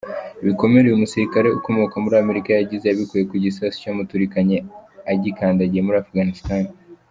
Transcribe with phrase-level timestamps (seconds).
[0.41, 4.57] Ibikomere uyu musirikare ukomoka muri Amerika yagize yabikuye ku gisasu cyamuturikanye
[5.11, 6.63] agikandagiye muri Afghanistan.